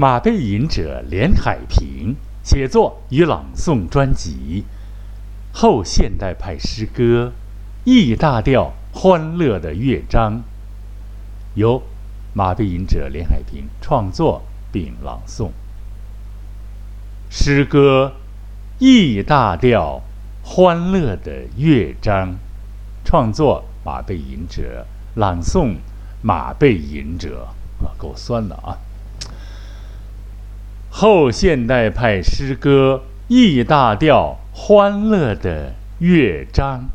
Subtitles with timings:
[0.00, 4.62] 马背吟者连海平写作与朗诵专辑，
[5.52, 7.32] 后现代派诗歌
[7.82, 10.44] ，E 大调欢乐的乐章，
[11.56, 11.82] 由
[12.32, 15.50] 马背吟者连海平创作并朗诵。
[17.28, 18.12] 诗歌
[18.78, 20.00] ，E 大调
[20.44, 22.36] 欢乐的乐章，
[23.04, 24.86] 创作马背吟者，
[25.16, 25.74] 朗诵
[26.22, 27.48] 马背吟者
[27.82, 28.78] 啊，够酸的啊！
[31.00, 36.88] 后现代派诗歌，E 大调欢乐的乐章。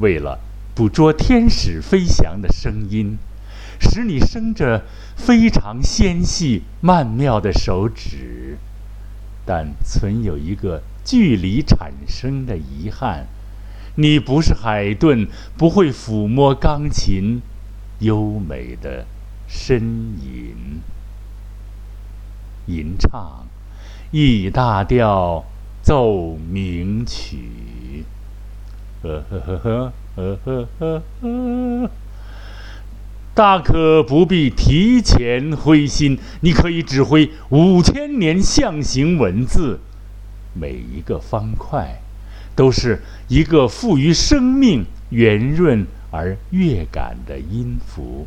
[0.00, 0.40] 为了
[0.74, 3.16] 捕捉天使飞翔的声音，
[3.78, 4.82] 使你生着
[5.14, 8.58] 非常纤细曼妙的手指，
[9.46, 13.28] 但存有一个距离产生的遗憾：
[13.94, 17.40] 你不是海顿，不会抚摸钢琴
[18.00, 19.06] 优美的。
[19.52, 20.80] 呻吟
[22.66, 23.46] 吟唱
[24.10, 25.44] 一大调
[25.82, 28.04] 奏鸣曲。
[29.02, 31.90] 呵呵呵呵呵呵呵呵
[33.34, 39.80] 大可不必提前灰心你可以指挥五千年象形文字
[40.54, 42.00] 每一个方块
[42.54, 48.26] 都是一个赋予生命圆润而乐感的音符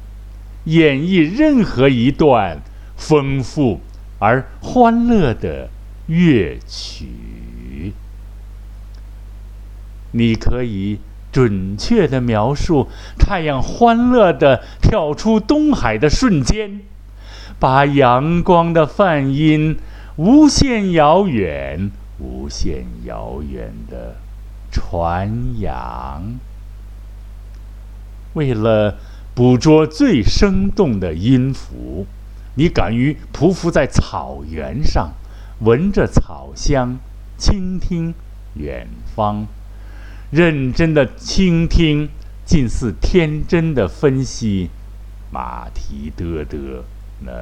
[0.65, 2.59] 演绎任何一段
[2.95, 3.81] 丰富
[4.19, 5.69] 而欢乐的
[6.07, 7.93] 乐曲，
[10.11, 10.99] 你可以
[11.31, 16.81] 准确地描述太阳欢乐地跳出东海的瞬间，
[17.59, 19.77] 把阳光的泛音
[20.15, 24.15] 无限遥远、无限遥远地
[24.71, 26.39] 传扬。
[28.33, 28.97] 为了。
[29.35, 32.07] 捕捉最生动的音符，
[32.55, 35.11] 你敢于匍匐在草原上，
[35.59, 36.97] 闻着草香，
[37.37, 38.13] 倾听
[38.53, 39.45] 远方，
[40.31, 42.07] 认真的倾听，
[42.45, 44.69] 近似天真的分析，
[45.29, 46.83] 马蹄嘚嘚，
[47.25, 47.33] 那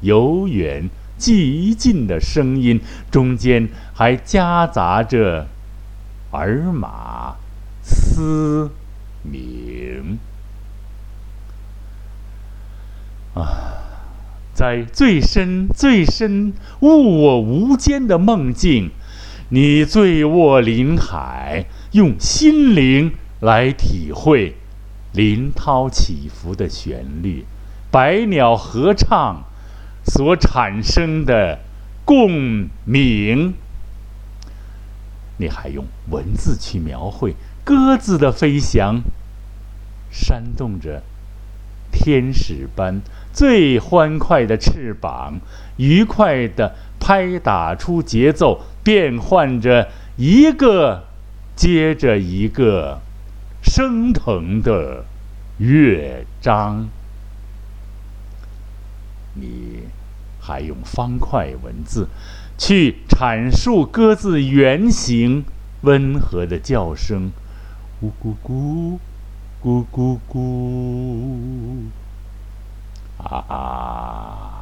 [0.00, 0.88] 由远
[1.18, 2.80] 及近的声音
[3.10, 5.46] 中间还夹杂着
[6.30, 7.36] 儿马
[7.82, 8.70] 嘶
[9.22, 10.18] 鸣。
[13.38, 13.84] 啊，
[14.52, 18.90] 在最深最深物我无间的梦境，
[19.50, 24.56] 你醉卧林海，用心灵来体会
[25.12, 27.44] 林涛起伏的旋律，
[27.92, 29.44] 百鸟合唱
[30.04, 31.60] 所产生的
[32.04, 33.54] 共鸣。
[35.36, 39.00] 你还用文字去描绘鸽子的飞翔，
[40.10, 41.04] 扇动着。
[42.00, 45.40] 天使般最欢快的翅膀，
[45.78, 51.04] 愉快地拍打出节奏，变换着一个
[51.56, 53.00] 接着一个
[53.62, 55.04] 升腾的
[55.58, 56.88] 乐章。
[59.34, 59.82] 你
[60.40, 62.06] 还用方块文字
[62.56, 65.44] 去阐述鸽子圆形
[65.82, 67.32] 温和的叫声，
[68.00, 68.98] 咕咕咕。
[69.60, 71.86] 咕咕咕！
[73.18, 74.54] 啊！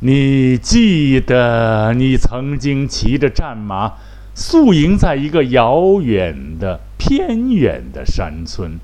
[0.00, 3.92] 你记得你曾经骑着战马，
[4.34, 8.78] 宿营在一个遥远的、偏远的山村，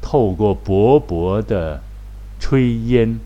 [0.00, 1.82] 透过薄薄的
[2.40, 3.18] 炊烟，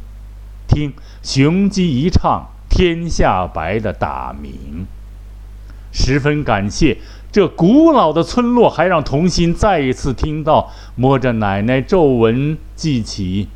[0.66, 4.86] 听雄鸡一唱天下白的大鸣，
[5.92, 6.96] 十分感谢。
[7.30, 13.48] 这古老的村落还让童心再一次听到摸着奶奶皱纹记起、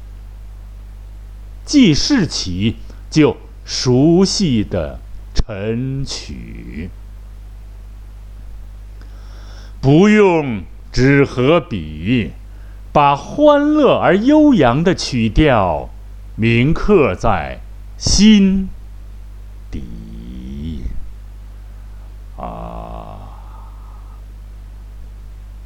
[1.65, 2.77] 记事起
[3.11, 5.01] 就熟悉的
[5.35, 6.91] 晨曲。
[9.81, 10.63] 不用
[10.93, 12.33] 纸和笔，
[12.93, 15.89] 把欢乐而悠扬的曲调
[16.37, 17.61] 铭刻在
[17.97, 18.69] 心
[19.71, 20.83] 底。
[22.37, 22.82] 啊。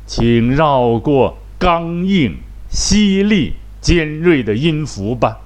[0.07, 2.37] 请绕过刚硬、
[2.71, 5.41] 犀利、尖锐的音符吧，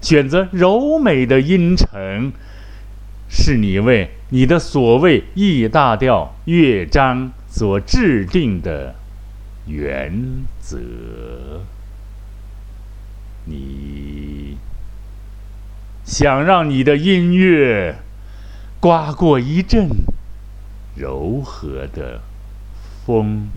[0.00, 2.32] 选择柔美的音程，
[3.28, 8.94] 是你为你的所谓 E 大调乐章所制定的
[9.66, 10.78] 原则。
[13.46, 14.56] 你
[16.04, 17.96] 想让你的音乐
[18.78, 19.88] 刮过一阵
[20.94, 22.20] 柔和的
[23.04, 23.48] 风。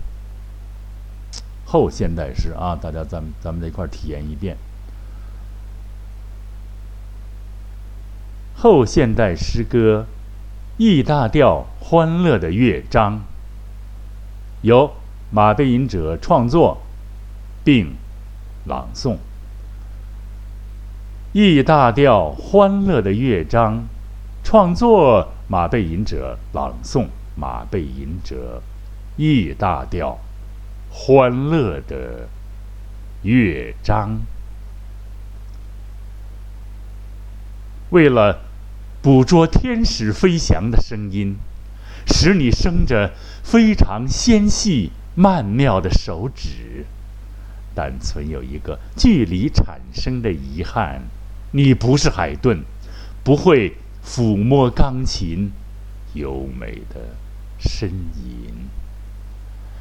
[1.70, 4.56] 后现代诗啊，大家，咱们咱们在一块儿体验一遍。
[8.56, 10.06] 后现代诗歌
[10.82, 13.16] 《E 大调欢乐的乐章》，
[14.62, 14.92] 由
[15.30, 16.78] 马背吟者创作
[17.62, 17.96] 并
[18.64, 19.18] 朗诵。
[21.34, 23.84] E 大调欢乐的乐章，
[24.42, 28.62] 创作马背吟者，朗诵马背吟者
[29.18, 30.18] ，E 大调。
[30.90, 32.28] 欢乐的
[33.22, 34.20] 乐章。
[37.90, 38.40] 为了
[39.00, 41.36] 捕捉天使飞翔的声音，
[42.06, 43.12] 使你生着
[43.42, 46.84] 非常纤细曼妙的手指，
[47.74, 51.02] 但存有一个距离产生的遗憾：
[51.52, 52.62] 你不是海顿，
[53.24, 55.50] 不会抚摸钢琴
[56.14, 57.16] 优美的
[57.58, 58.68] 呻吟，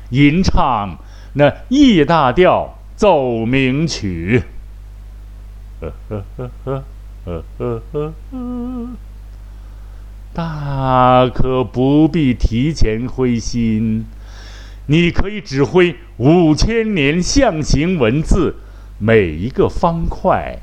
[0.10, 0.98] 吟唱
[1.34, 4.44] 那 E 大调奏鸣曲。
[5.82, 6.84] 呵呵呵呵。
[7.28, 8.88] 呵呵呵呵，
[10.34, 14.06] 大可不必提前灰心。
[14.86, 18.56] 你可以指挥五千年象形文字，
[18.98, 20.58] 每一个方块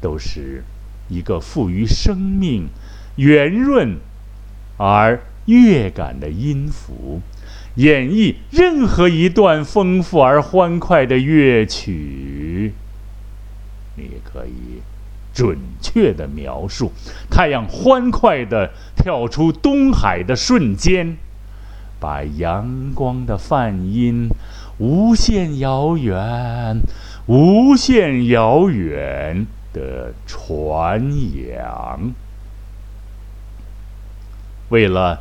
[0.00, 0.62] 都是
[1.08, 2.68] 一个富于生命、
[3.16, 3.96] 圆润
[4.76, 7.20] 而乐感的音符，
[7.76, 12.72] 演绎任何一段丰富而欢快的乐曲。
[13.96, 14.82] 你可以。
[15.34, 16.92] 准确的描述，
[17.28, 21.16] 太阳欢快地跳出东海的瞬间，
[21.98, 24.28] 把阳光的泛音
[24.78, 26.78] 无限遥远、
[27.26, 31.02] 无限遥远的传
[31.36, 32.12] 扬。
[34.68, 35.20] 为了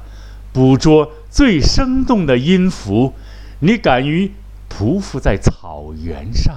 [0.54, 3.16] 捕捉最生动的音符，
[3.60, 4.32] 你敢于
[4.70, 6.56] 匍匐在草原上，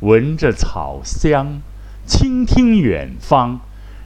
[0.00, 1.62] 闻着草香。
[2.04, 3.58] 倾听远方，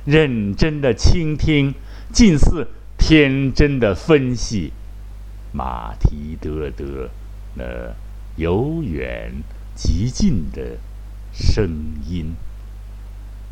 [0.07, 1.75] 认真的倾听，
[2.13, 4.73] 近似天真的分析，
[5.53, 7.11] 马蹄得得
[7.57, 7.65] 那
[8.37, 9.33] 由远
[9.75, 10.79] 及近的
[11.33, 11.69] 声
[12.09, 12.37] 音，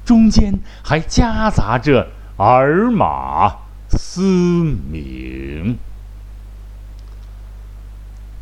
[0.05, 2.09] 中间还夹杂着
[2.39, 3.57] 尔马
[3.91, 5.77] 嘶鸣，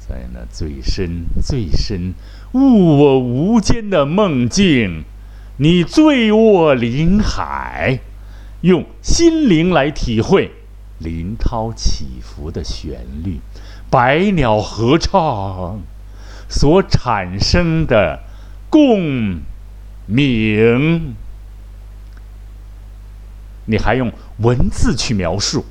[0.08, 2.14] 在那最深最深、
[2.52, 5.04] 物我无间的梦境。
[5.58, 7.98] 你醉卧林海，
[8.60, 10.52] 用心灵来体会
[10.98, 13.40] 林涛起伏的旋律，
[13.90, 15.80] 百鸟合唱
[16.48, 18.20] 所产生的
[18.70, 19.40] 共
[20.06, 21.14] 鸣。
[23.64, 25.64] 你还用文字去描述，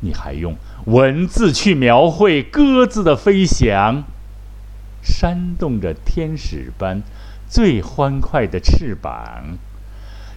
[0.00, 0.56] 你还用
[0.86, 4.04] 文字去描绘鸽子的飞翔，
[5.02, 7.02] 扇动着天使般。
[7.48, 9.56] 最欢快的翅膀，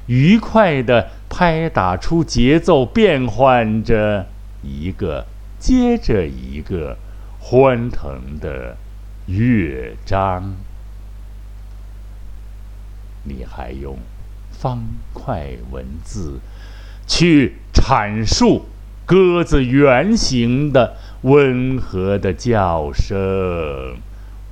[0.06, 4.28] 愉快地拍打出节奏，变换着
[4.62, 5.26] 一个
[5.58, 7.00] 接着一个
[7.40, 8.78] 欢腾的
[9.26, 10.54] 乐章。
[13.24, 13.98] 你还用
[14.52, 16.40] 方块文字
[17.08, 18.66] 去阐述
[19.10, 23.18] 鸽子圆形的温和的叫声，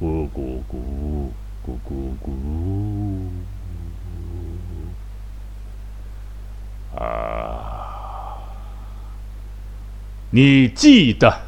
[0.01, 1.30] 咕咕咕。
[1.63, 2.31] 咕咕咕！
[6.99, 8.40] 啊！
[10.31, 11.42] 你记得，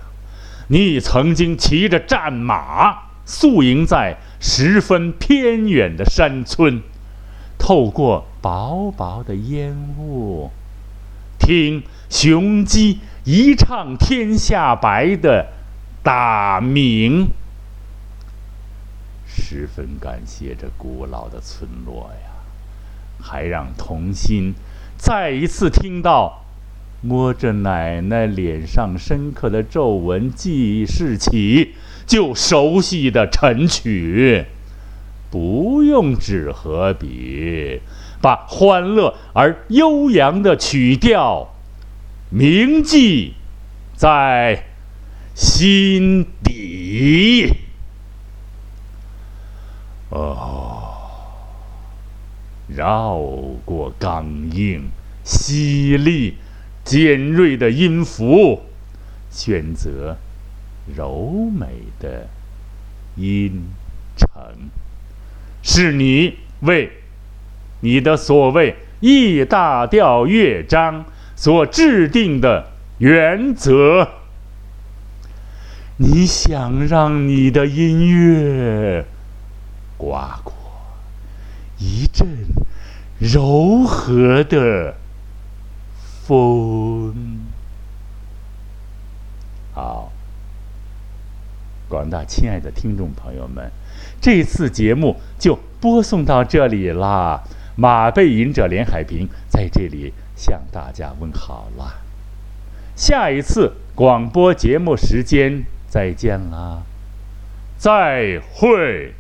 [0.67, 6.83] 你曾经骑着战马宿营在十分偏远的山村，
[7.57, 10.51] 透过薄薄的烟雾，
[11.39, 15.47] 听雄鸡一唱天下白的
[16.03, 17.29] 大鸣。
[19.25, 22.31] 十分感谢这古老的村落呀，
[23.21, 24.53] 还让童心
[24.97, 26.43] 再一次听到
[27.01, 31.75] 摸着奶奶脸上深刻的皱纹记事起
[32.05, 34.45] 就熟悉的晨曲，
[35.31, 37.81] 不用纸和笔，
[38.19, 41.53] 把欢乐而悠扬的曲调
[42.29, 43.33] 铭记
[43.95, 44.65] 在
[45.33, 47.51] 心底。
[50.09, 50.93] 哦，
[52.67, 53.17] 绕
[53.65, 54.89] 过刚硬、
[55.23, 56.35] 犀利、
[56.83, 58.63] 尖锐的音符，
[59.31, 60.17] 选择
[60.95, 61.67] 柔美
[61.99, 62.27] 的
[63.15, 63.69] 音
[64.17, 64.69] 程，
[65.61, 66.91] 是你为
[67.81, 71.05] 你的所谓 E 大调乐章
[71.39, 72.67] 所制定的
[72.97, 74.09] 原则。
[75.95, 79.05] 你想让你的音乐？
[79.95, 80.53] 刮过
[81.77, 82.27] 一阵
[83.19, 84.95] 柔和的
[86.25, 87.15] 风。
[89.73, 90.11] 好，
[91.87, 93.71] 广大亲爱的听众朋友们，
[94.19, 97.41] 这次节目就播送到这里啦。
[97.77, 101.95] 马背吟者连海平在这里向大家问好啦。
[102.95, 106.83] 下一次广播节目时间再见啦，
[107.77, 109.13] 再会。